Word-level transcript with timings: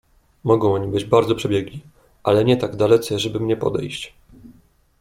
"Mogą 0.43 0.73
oni 0.73 0.91
być 0.91 1.05
bardzo 1.05 1.35
przebiegli, 1.35 1.79
ale 2.23 2.45
nie 2.45 2.57
tak 2.57 2.75
dalece, 2.75 3.19
żeby 3.19 3.39
mnie 3.39 3.57
podejść." 3.57 4.13